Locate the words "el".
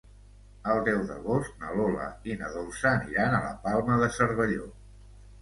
0.75-0.79